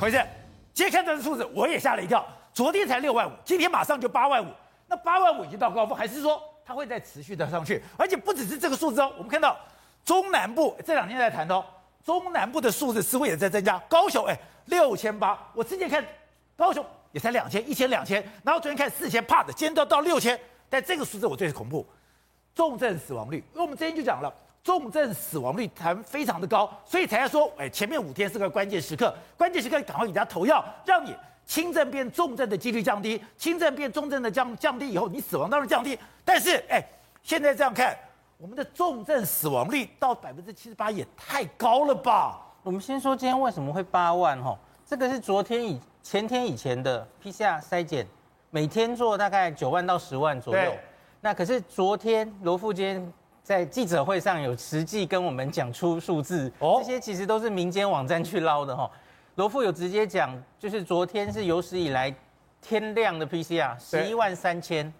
[0.00, 0.26] 回正，
[0.72, 2.26] 今天看这个数字，我也吓了一跳。
[2.54, 4.48] 昨天才六万五，今天马上就八万五。
[4.88, 7.84] 那八万五已经到高峰，还是说它会再持续的上去？
[7.98, 9.54] 而且不只是这个数字哦，我们看到
[10.02, 11.62] 中南部这两天在谈哦，
[12.02, 13.78] 中南部的数字似乎也在增加。
[13.90, 14.34] 高雄哎，
[14.64, 16.02] 六千八，我之前看
[16.56, 16.82] 高雄
[17.12, 20.40] 也才两千，一千两千，然后昨天看四千，怕的，今天都到六千。
[20.70, 21.86] 但这个数字我最恐怖，
[22.54, 24.32] 重症死亡率，因为我们之前就讲了。
[24.62, 31.16] 重症死亡率谈非常的高，所以才要说，哎，前面五天是个关键时刻，关键时刻赶快给人家投药，让你
[31.46, 35.98] 轻症变重症的几率降低，轻症变重症的降降低以后，你死亡当然降低。
[36.24, 36.84] 但是，哎，
[37.22, 37.96] 现在这样看，
[38.36, 42.38] 我们的重症死亡率到百分之七十八也太高了吧？
[42.62, 44.56] 我们先说今天为什么会八万哈？
[44.84, 48.06] 这个是昨天以前天以前的 PCR 筛检，
[48.50, 50.72] 每天做大概九万到十万左右。
[51.22, 53.12] 那可是昨天罗富今天。
[53.42, 58.88] 在记者会上有实际跟我们讲出数字，这些其实都是民间网站去捞的哈。
[59.34, 62.14] 罗富有直接讲，就是昨天是有史以来
[62.60, 64.92] 天量的 PCR 十一万三千，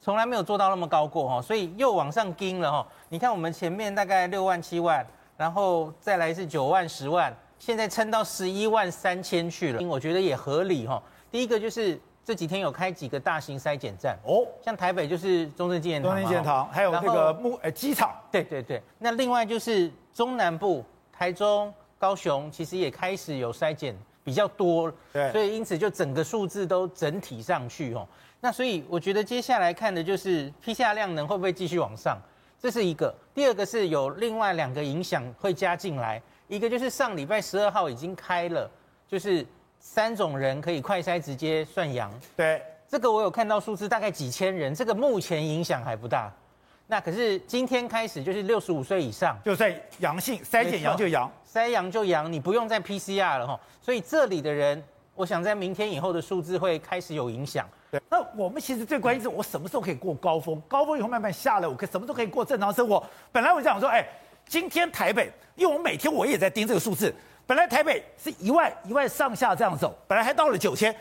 [0.00, 2.86] 从来没有做到那么高过哈，所以又往上盯了哈。
[3.08, 5.04] 你看我们前面大概六万七万，
[5.36, 11.02] 然后再来是九万十万，现在撑到十一万三千去了，我觉得也合理哈。
[11.30, 12.00] 第一个就是。
[12.26, 18.82] 这几天有开几个大型筛检站哦，像台北就是中正纪念堂，中正纪念堂，还有这个木呃机场，对对对。
[18.98, 28.04] 那另外就是中南部，台中、高雄其实也开始有筛检比较多，对，所以因此就整个数字都整体上去哦。
[28.40, 32.18] 那所以我觉得接下来看的就是批下量能会不会继续往上，
[32.58, 33.14] 这是一个。
[33.32, 38.68] 第二个是有另外两个影响会加进来，一个就是上礼拜十二号已经开了，
[39.06, 39.46] 就是。
[39.88, 46.30] 三种人可以快筛直接算阳，对，这个我有看到数字，大概几千人，这个目前影响还不大。
[46.88, 53.58] 那可是今天开始就是六十五岁以上，就算阳性筛检阳就阳，筛阳就阳，你不用再 PCR 了哈。
[53.80, 54.82] 所以这里的人，
[55.14, 57.66] 我想在明天以后的数字会开始有影响。
[57.90, 60.60] 对，那我们其实最关心是我什么时候可以过高峰？
[60.68, 63.02] 高峰以后慢慢下来，我可什么时候可以过正常生活？
[63.32, 64.04] 本来我想说，哎，
[64.46, 67.14] 今天台北，因为我每天我也在盯这个数字。
[67.46, 70.94] 本来台北是一万一万上下这样走，本来还到了九千，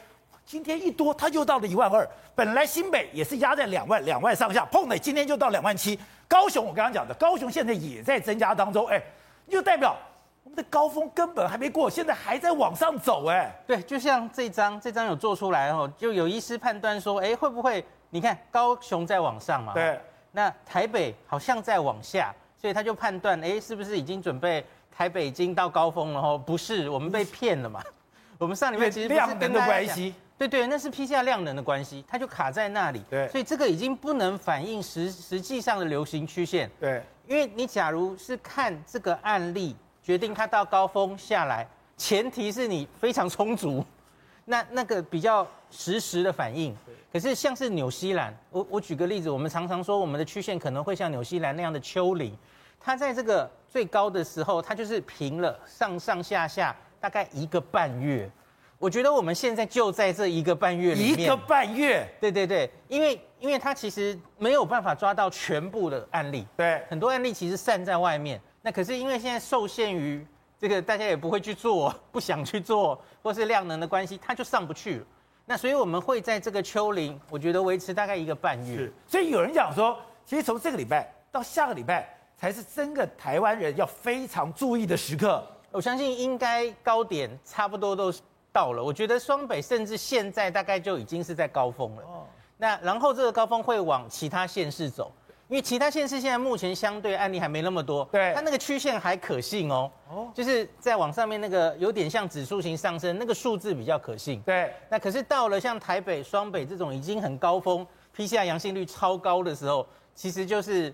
[0.46, 2.08] 今天一多，它就到了一万二。
[2.36, 6.00] 本来新北也是压在两万两万上下，碰的今天就到两万七。
[6.28, 9.02] 高雄我刚刚讲的，高雄现在也在增加当中，哎，
[9.50, 9.98] 就代表
[10.44, 19.74] 我们的高峰根本还没过，现在还在往上走，哎，对，就像这张这张有做出来哦，就有医师判断说，哎，会不会你看高雄在往上嘛？
[19.74, 20.00] 对，
[20.32, 24.64] 那台北好像在往下，所以他就判断，哎，是不是已经准备？
[24.96, 27.84] 台北已经到高峰了哦，不是我们被骗了嘛？
[28.38, 33.02] 我们上礼拜其实量能的关系，对对，那是 PCR 量能的关系，它就卡在那里。
[33.10, 36.70] 对，所以这个已经不能反映实实际上的流行曲线。
[36.80, 41.68] 对，因为你假如是看这个案例决定它到高峰下来，
[41.98, 43.84] 前提是你非常充足，
[44.46, 46.76] 那那个比较实时的反应。
[47.12, 52.38] 可是像是纽西兰，我我举个例子，我们常常说我们的曲线可能会像纽西兰那样的丘陵。
[52.78, 58.32] 它在这个最高的时候，它就是平了上上下下大概一个半月。
[58.78, 61.20] 我觉得我们现在就在这一个半月里面。
[61.20, 68.40] 一个半月，对对对，因为因为它其实没有办法抓到全部的案例，对，很多案例其实散在外面。
[68.62, 70.26] 那可是因为现在受限于
[70.58, 75.06] 这个大家也不会去做，不想去做，或是量能的关系，它就上不去了。
[75.46, 78.78] 那所以我们会在这个丘陵，我觉得维持大概一个半月。
[78.78, 82.15] 是，所以有人讲说，其实从这个礼拜到下个礼拜。
[82.38, 85.44] 才是真的台湾人要非常注意的时刻。
[85.72, 88.14] 我相信应该高点差不多都
[88.52, 88.84] 到了。
[88.84, 92.02] 我觉得双北甚至现在大概就已经是在高峰了。
[92.04, 92.24] 哦。
[92.58, 95.12] 那然后这个高峰会往其他县市走，
[95.50, 98.06] 因为其他县市现在目前相对案例还没那么多。
[98.12, 98.34] 对。
[98.34, 99.92] 它那个曲线还可信哦。
[100.10, 100.32] 哦。
[100.34, 104.42] 就是在往上面那个有点像指数型上升，那个数字比较可信。
[104.42, 104.74] 对。
[104.90, 107.86] 那可是到了像台北、双北这种已经很高峰
[108.16, 110.94] ，PCR 阳性率超高的时候，其实就是。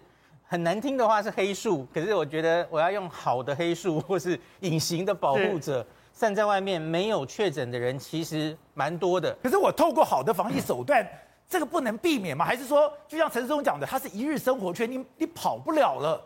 [0.52, 9.34] 很难听的话是黑数，可是我觉得我要用好的黑数 或是隐形的保护者散在外面，没有确诊的人其实蛮多的。
[9.42, 11.08] 可是我透过好的防疫手段，
[11.48, 12.44] 这个不能避免吗？
[12.44, 16.22] 还是说，就像陈世忠讲的，他是一日生活圈，你你跑不了了？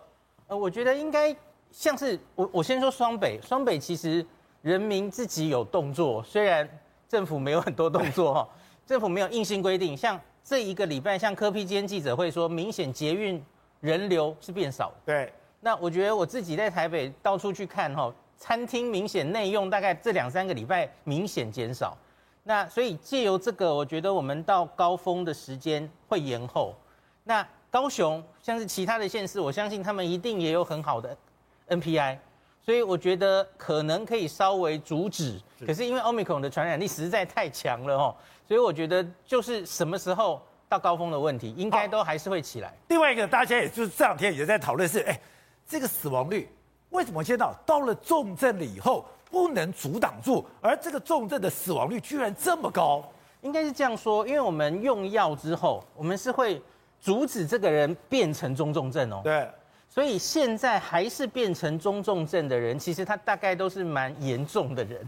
[0.47, 1.35] 呃，我觉得应该
[1.69, 4.25] 像是我我先说双北，双北其实
[4.63, 6.67] 人民自己有动作，虽然
[7.07, 8.49] 政府没有很多动作哈，
[8.87, 13.39] 政府没有硬性规定，像这一个礼拜，像科批今天记者会说，明显捷运。
[13.85, 15.33] 人流是变少的，对。
[15.61, 21.97] 那我觉得我自己在台北到处去看哈，餐厅明显内用大概这两三个礼拜明显减少。
[22.43, 26.75] 那所以借由这个，我觉得我们到高峰的时间会延后。
[27.23, 31.17] 那高雄像是其他的县市，我相信他们一定也有很好的
[31.69, 32.17] NPI，
[32.61, 35.41] 所以我觉得可能可以稍微阻止。
[35.65, 38.15] 可是因为 Omicron 的传染力实在太强了哦，
[38.47, 42.73] 所以我觉得就是什么时候到高峰的问题，应该都还是会起来。
[42.87, 45.19] 另外一个，大家也就是这两天也在讨论是，哎，
[45.67, 46.49] 这个死亡率
[46.89, 53.03] 为什么现在到了重症了以后不能阻挡住，而这个重症的死亡率居然这么高？
[53.41, 56.61] 应该是这样说，因为我们用药之后，我们是会
[56.99, 59.21] 阻止这个人变成中重症哦。
[59.23, 59.47] 对。
[59.87, 65.07] 所以现在还是变成中重症的人，其实他大概都是蛮严重的人。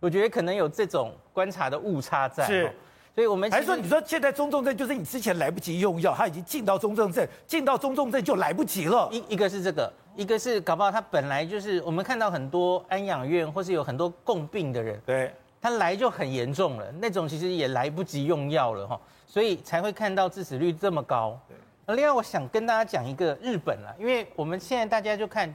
[0.00, 2.44] 我觉得可能有这种观察的误差在。
[2.46, 2.74] 是。
[3.18, 9.08] 所以我们还是说，你说现在中重症就是你之前来不及用药，他已经进到中重症，进到中重症就来不及了。
[9.10, 15.34] 一一个是这个，一个是搞不好他本来就是我们看到很多安养院或是有很多共病的人，对。
[15.60, 21.36] 他来就很严重了，那种其实也来不及用药了哈，所以才会看到致死率这么高。
[21.48, 25.52] 对，另外我想跟大家讲一个日本啦，因为我们现在大家就看，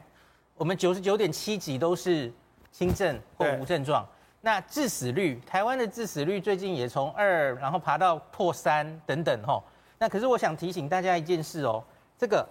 [0.57, 2.29] 我们九十九点七几都是
[2.73, 4.05] 轻症或无症状，
[4.45, 9.63] 那致死率，台湾的致死率最近也从二，然后爬到破三等等哈。
[9.97, 11.81] 那可是我想提醒大家一件事哦，
[12.17, 12.45] 这个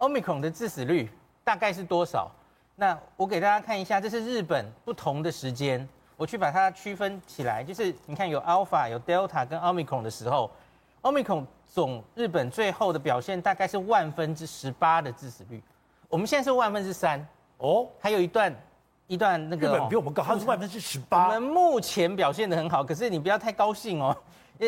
[0.00, 1.08] Omicron 的致死率
[1.44, 2.28] 大概是多少？
[2.74, 5.88] 那我给大家看一下，这是日本不同的时间。
[6.16, 10.50] 我去把它区分起来，就是你看有 Alpha、有 Delta 跟 Omicron 的时候
[11.02, 15.62] ，Omicron 总日本最后的表现大概是万分之十八的致死率，
[16.08, 17.24] 我们现在是万分之三
[17.58, 18.52] 哦，还有一段
[19.12, 21.26] 一段那个日本比我们高，它是万分之十八。
[21.26, 24.16] 我们目前表现的很好，可是你不要太高兴哦。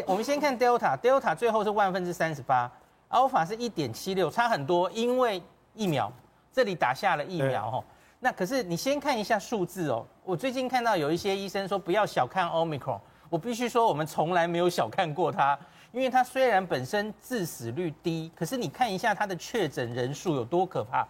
[0.06, 2.70] 我们先看 Delta，Delta 最后是万分之三十八
[3.08, 5.42] ，Alpha 是一点七六，差很多，因为
[5.72, 6.12] 疫苗
[6.52, 7.84] 这里打下了疫苗哦。
[8.20, 10.04] 那可是你先看一下数字哦。
[10.22, 13.00] 我最近看到有一些医生说不要小看 Omicron，
[13.30, 15.58] 我必须说我们从来没有小看过它，
[15.90, 21.08] 因为它虽然本身致死率低，可是你看一下它的确诊人数有多可怕。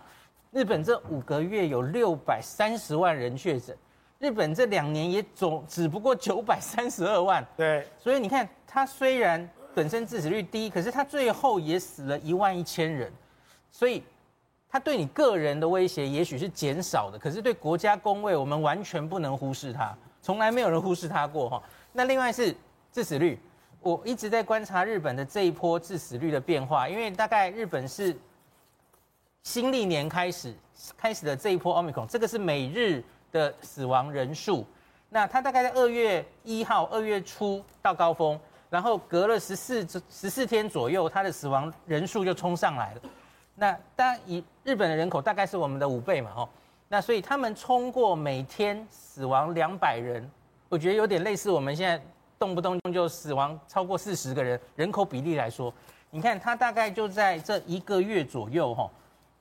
[0.54, 3.76] 日本这五个月有六百三十万人确诊，
[4.18, 7.44] 日本这两年也总只不过九百三十二万。
[7.56, 13.12] 对，所以你看它虽然本身致死率低，可是它最后也死了一万一千人，
[13.70, 14.02] 所以。
[14.66, 21.62] 它对你个人的威胁也许是减少的，可是对国家公卫，我们完全不能忽视它，从来没有人忽视它过哈。
[21.92, 22.52] 那另外是
[22.90, 23.38] 致死率，
[23.80, 28.16] 我一直在观察日本的这一波致死率的变化，因为大概日本是
[29.44, 30.52] 新历年开始
[30.96, 34.66] 开始的这一波奥密克戎，这个是每日的死亡人数，
[35.10, 43.00] 那它大概在二月一号、二月初到高峰，然后隔了十四十四天左右，它的死亡人数就冲上来了。
[43.54, 46.48] 那当然，以日本的人口大概是我们的五倍嘛，吼，
[46.88, 50.28] 那所以他们冲过每天死亡两百人，
[50.70, 52.02] 我觉得有点类似我们现在
[52.38, 55.72] 动不动就死亡超过四十个人，人口比例来说，
[56.10, 58.90] 你看它大概就在这一个月左右，吼，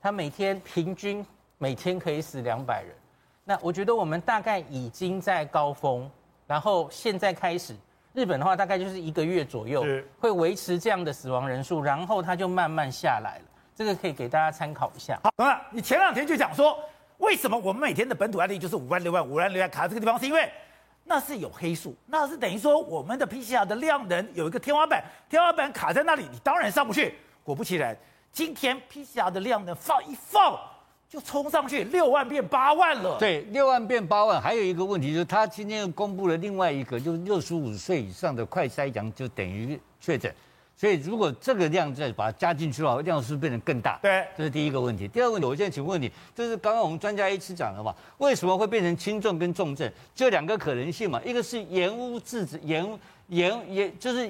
[0.04, 1.24] 他每天平均
[1.56, 2.94] 每天可以死两百人，
[3.42, 6.10] 那我觉得我们大概已经在高峰，
[6.46, 7.74] 然后现在开始，
[8.12, 9.82] 日本的话大概就是一个月左右
[10.20, 13.44] 会维持这样的死亡人数，然后它就慢慢下来了。
[13.74, 15.18] 这个可以给大家参考一下。
[15.24, 16.78] 好，等等，你前两天就讲说，
[17.16, 20.52] 为什么我们每天的本土案例就是五万六万五万六万卡这个地方，是因为
[21.04, 27.14] 那是有黑数，那是等于说我们的 PCR 的量能有一个天花板，天花板卡在那里，你当然上不去。
[27.42, 27.96] 果不其然，
[28.34, 30.58] 今天 PCR 的量呢放一放
[31.08, 33.16] 就冲上去六万变八万了。
[33.16, 40.34] 对，六万变八万，还有一个问题就是，他今天又公布了另外一个，就是六十五岁以上的快筛阳就等于确诊。
[40.76, 43.96] 所以，如果这个量再把它加进去的话，量是不是变得更大？
[44.02, 45.06] 对，这是第一个问题。
[45.06, 49.88] 第二个问题，我现在请问你，就是刚刚我们专家一直讲的嘛，为什么会变成轻症跟重症？
[50.16, 52.84] 就两个可能性嘛，一个是延误致止，延
[53.28, 54.28] 延延就是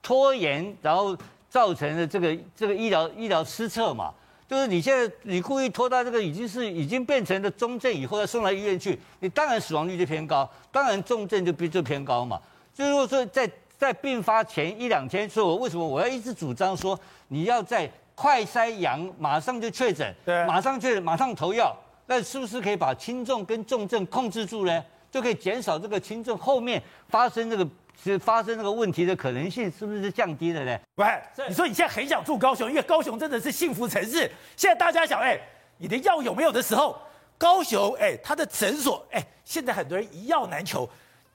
[0.00, 1.18] 拖延，然后
[1.52, 4.10] 造成的这个这个医疗医疗失策嘛，
[4.48, 12.40] 就是你现在你故意拖到这个已经是已经变成了中症以后要送到医院去，你当然死亡率就偏高，当然重症就比就偏高嘛。
[12.72, 24.82] 所以如果说在在病发前一两天，所以我为什么我要一直主张说，你要在快筛阳马上就确诊，对，马上确诊马上投药，那是不是可以把轻重跟重症控制住呢？
[25.10, 27.68] 就可以减少这个轻症后面发生这个
[28.00, 30.78] 是发生这个问题的可能性，是不是降低了呢？
[30.96, 31.06] 喂，
[31.48, 34.30] 你说你现在很想住高雄，因为高雄真的是幸福城市。
[34.56, 35.40] 现在大家想，哎，
[35.78, 36.96] 你的药有没有的时候，
[37.38, 40.88] 高雄，哎，他的诊所，哎，现在很多人一药难求，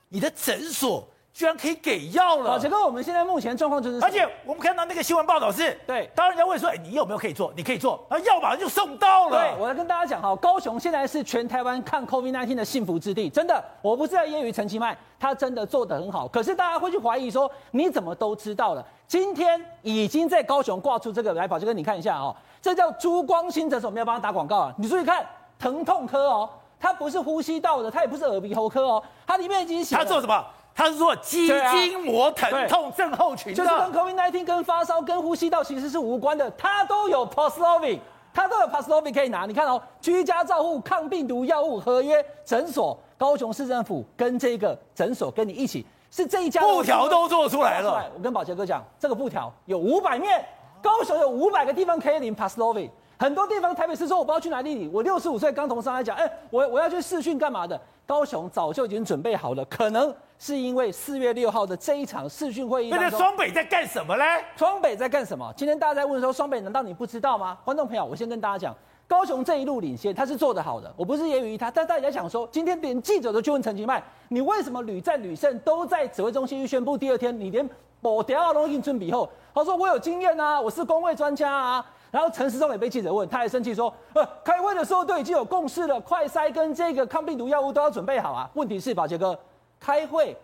[0.10, 1.08] 你的诊所。
[1.38, 2.58] 居然可以给药了！
[2.60, 7.54] 这个我们现在目前状况就是，而且我们看到那个新闻报道是，对，当人家问说，哎，你有没有可以做？
[7.56, 9.38] 你可以做，然后药马上就送到了。
[9.38, 16.28] 对，我来跟大家讲哈，高雄现在是全台湾抗 COVID-19 的幸福之地，真的，我不是在揶揄陈其迈，他真的做得很好。
[16.28, 18.84] 可是大家会去怀疑说，你怎么都知道了？
[19.08, 24.74] 今天已经在高雄挂出这个来宝，就跟你看一下哦，这叫珠光新诊所，我们要帮他打广告啊。
[24.80, 25.24] 你注意看，
[25.60, 30.04] 疼痛科哦，它不是呼吸道的，它也不是耳鼻喉科哦，它里面已经写了。
[30.04, 30.44] 他做什么？
[30.78, 38.00] 他是做肌筋膜疼痛症候群的，就是跟 COVID-19、跟发烧、跟呼吸道其实是无关的，它都有 Paxlovid，
[38.32, 39.48] 它都有 Paxlovid 可以拿。
[39.48, 48.12] 你看哦，居家照护抗病毒药物合约诊所，高雄市政府跟这个诊所跟你一起，是这一家布条都做出来了。
[48.16, 50.46] 我跟宝杰哥讲，这个布条有五百面，
[50.80, 52.92] 高雄有五百个地方可以领 Paxlovid。
[53.18, 54.92] 很多地方，台北市说我不知道去哪里领。
[54.94, 57.82] 我六十五岁刚从上海讲，哎，我我要去试训干嘛的？
[58.06, 62.90] 高雄早就已经准备好了，可能是因为四月六号的这一场视讯会议。
[62.90, 64.24] 那双北在干什么呢？
[64.56, 65.52] 双北在干什么？
[65.56, 67.58] 今天大家在问说，双北难道你不知道吗？
[67.66, 68.76] 观众朋友，我先跟大家讲，
[69.08, 70.94] 高雄这一路领先，他是做得好的。
[70.96, 77.68] 我不是揶揄他，但大家想说，今天连记者都去问陈其迈，你为什么屡战屡胜，都在指挥中心去宣布第二天，你连
[78.02, 81.86] 保调都印准比后，他说我有经验啊，我是公卫专家啊。
[82.10, 89.38] 然后陈时中也被记者问，他还生气说：“呃，开会的时候都已经有共识了，快筛跟这个抗病毒药物都要准备好啊。”问题是，宝杰哥，
[89.80, 90.36] 开会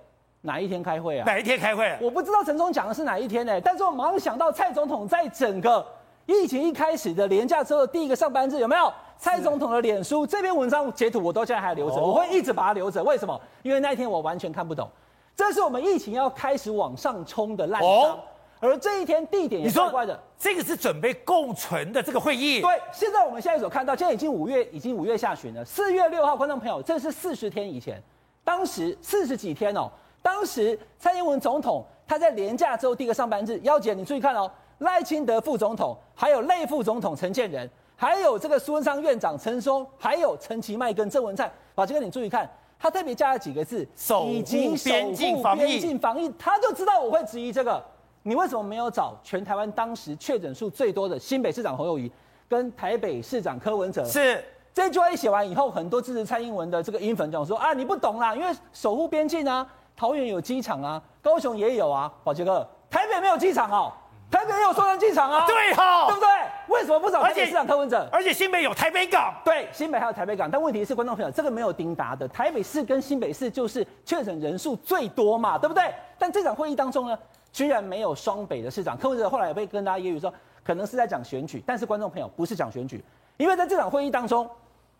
[0.42, 1.24] 哪一天开会啊？
[1.25, 1.98] 哪一天开会？
[2.02, 3.60] 我不知道陈总讲的是哪一天呢？
[3.62, 5.86] 但是我马上想到蔡总统在整个
[6.25, 8.92] 疫情一开始的廉价之后的第一个上班日，有没有？
[9.18, 13.02] 蔡总统的脸书这篇文章截图我都现在还留着，我会一直把它留着。
[13.04, 13.40] 为什么？
[13.62, 14.90] 因为那一天我完全看不懂，
[15.34, 18.20] 这是我们疫情要开始往上冲的烂章。
[18.60, 22.62] 而这一天地点也怪怪的，这个是准备共存的这个会议。
[22.62, 25.63] 对，现在我们现在所看到，现在已经五月，已经五月下旬了。
[25.66, 28.02] 四月六号，观众朋友，这是四十天以前，
[28.44, 29.90] 当时四十几天哦。
[30.22, 41.52] 当时蔡英文总统他在连假之后第一个上班日，幺姐你注意看哦，赖清德副总统，还有类副总统陈建仁，还有这个苏文昌院长陈松，还有陈其迈跟郑文灿。
[41.76, 45.60] 宝杰哥你注意看，他特别加了几个字：守护边境防疫。
[45.60, 47.84] 边境防疫，他就知道我会质疑这个。
[48.22, 52.10] 你为什么没有找全台湾当时确诊数最多的新北市长侯友谊
[52.48, 54.06] 跟台北市长柯文哲？
[54.06, 54.42] 是
[54.74, 59.65] 这句话一写完以后，很多支持蔡英文的这个英粉讲说啊，你不懂啦，因为守护边境啊，
[59.96, 63.94] 桃园有机场啊，高雄也有啊，宝杰哥，台北没有机场哦，
[64.32, 66.27] 台北也有松山机场啊，对哈、哦，对不对？
[66.70, 68.10] 为什么不找台北市长柯文哲？
[68.12, 75.94] 而且新北有台北港，对，新北还有台北港，但问题是观众朋友，这个没有丁达的，台北市跟新北市就是确诊人数最多嘛，对不对？
[76.18, 77.18] 但这场会议当中呢？
[77.51, 83.06] 居然没有双北的市长，柯文哲后来也被跟大家揶揄说，可能是在讲选举，但是观众朋友不是讲选举，
[83.38, 84.50] 因为在这场会议当中，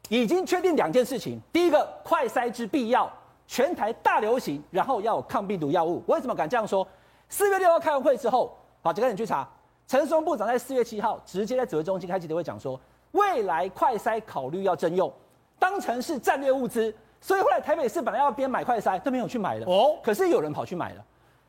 [0.10, 3.12] 已经确定两件事情：第一个，快筛之必要，
[3.48, 6.04] 全台大流行，然后要有抗病毒药物。
[6.08, 6.88] 为什么敢这样说？
[7.30, 9.48] 四月六号开完会之后，好，就赶紧去查，
[9.88, 12.80] 陈时中部长在四月七号直接在指挥中心开记者会讲说，
[13.12, 15.12] 未来快筛考虑要征用，
[15.58, 21.04] 当成是战略物资，所以后来台北市本来要边买快筛都没有去买了，哦，可是有人跑去买了。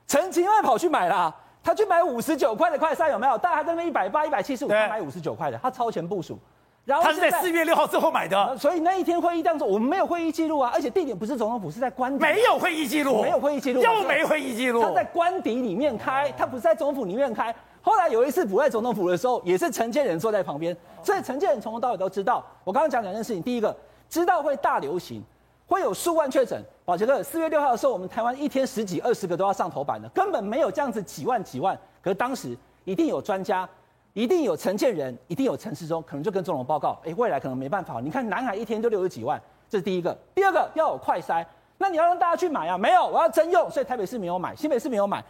[0.07, 3.37] 陈其迈跑去买了，他去买五十九块的快筛有没有？
[3.37, 6.39] 大家还在那一百八、一百七十五，他买五十九块的，他超前部署。
[6.85, 12.23] 然后他是在四月六号之后买的，所以那一天会议当中我们没有会议记录啊，而且地点不是总统府，是在官邸。
[12.23, 14.83] 没有会议记录，没有会议记录，又没会议记录。
[14.83, 17.55] 他在官邸里面开，他不是在总统府里面开。
[17.81, 22.45] 后来有一次不在总统府的时候，也是陈建仁坐在旁边，所以陈建仁从头到尾都知道。
[22.64, 23.75] 我刚刚讲两件事情，第一个
[24.09, 25.23] 知道会大流行。
[25.67, 31.75] 会有数万确诊，宝杰哥，四月六号的时候，我们台湾一天十几、二十个都要上头版的，根本没有这样子几万几万。
[32.03, 33.67] 可是当时一定有专家，
[34.14, 38.00] 一定有陈建人，一定有陈时中，可能就跟总统报告，哎，未来可能没办法。
[38.00, 40.16] 你看南海一天就六十几万，这是第一个。
[40.35, 41.44] 第二个要有快筛，
[41.76, 42.78] 那你要让大家去买啊？
[42.78, 45.23] 没有，我要征用，所以台北市没有买，新北市没有买，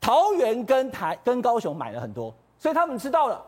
[0.00, 3.40] 桃园跟台跟高雄买了很多，所以他们知道了。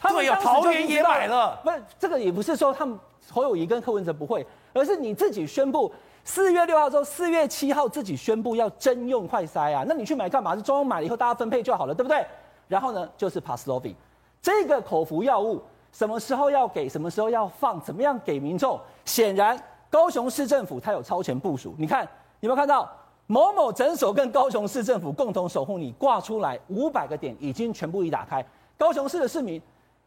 [0.00, 2.98] 他们有桃园也买了，不是这个也不是说他们
[3.30, 4.44] 侯友谊跟柯文哲不会。
[4.72, 5.92] 而是你自己宣布，
[6.24, 10.56] 四月六号之后，四月七号自己宣布要征用快筛啊，那你去买干嘛？
[10.56, 12.26] 是中央买了以后大家分配就好了，对不对？
[12.68, 13.94] 然后呢，就是 Paxlovid
[14.42, 18.80] 这个口服药物，什么时候要给，什么时候要放，怎么样给民众？
[19.04, 19.58] 显然
[19.90, 21.74] 高雄市政府它有超前部署。
[21.78, 22.02] 你看
[22.40, 22.90] 有没有看到
[23.26, 28.44] 某某诊所跟高雄市政府共同守护你挂出来五百个点已经全部已打开，
[28.76, 29.60] 高雄市的市民。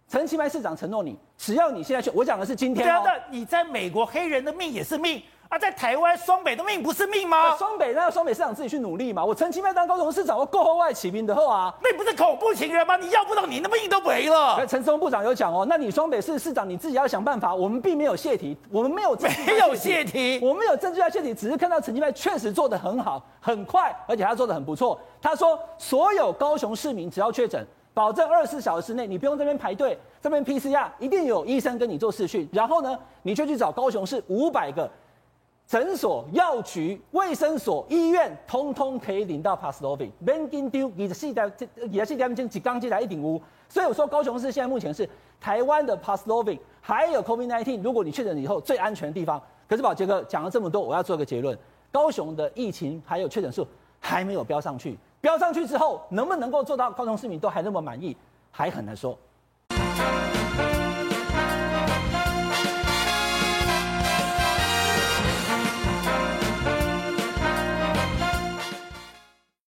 [0.07, 3.01] 陈其迈市长承诺你，只要你现在去，我讲的是今天、哦。
[3.03, 7.57] 对啊，你在美国黑人的命也是命啊，在台湾双北的命不是命吗？
[7.57, 9.25] 双北那要双北市长自己去努力嘛。
[9.25, 11.73] 我陈其迈当高雄市长，我够后外起兵的后啊。
[11.81, 12.95] 那不是恐怖情人吗？
[12.97, 14.63] 你要不到你的命都没了。
[14.67, 17.55] 陈松部长有讲哦，那你双北市市长你自己要想办法。
[17.55, 24.99] 我们并没有泄题，我们没有没有泄题，我们没有证据要泄题，只是看到陈其迈确实做得很好，很快，而且他做得很不错。
[25.19, 27.65] 他说，所有高雄市民只要确诊。
[27.91, 32.47] 保证二十四小时内，你不用这边排队，这边 PCR 一定有医生跟你做视讯。
[32.53, 34.89] 然后呢，你就去找高雄市五百个
[35.69, 40.09] 诊所、药局、卫生所、医院，通通可以领到 Paxlovid。
[40.17, 41.47] 免惊丢，你的系带，
[41.87, 43.39] 你的系带进几刚进来一顶屋。
[43.67, 45.07] 所以我说，高雄市现在目前是
[45.39, 47.83] 台湾的 Paxlovid，还有 COVID-19。
[47.83, 51.55] 如果你确诊以后最安全的地方，可是宝杰哥讲了这么多，我要做个结论：
[51.91, 53.67] 高雄的疫情还有确诊数
[53.99, 58.17] 还没有飙上去，飙上去之后能不能够做到高雄市民都还那么满意，
[58.49, 59.15] 还很难说。